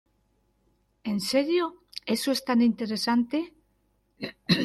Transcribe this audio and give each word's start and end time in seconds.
¿En 1.11 1.19
serio? 1.31 1.63
Eso 2.15 2.29
es 2.31 2.41
tan 2.43 2.59
interesante. 2.63 3.37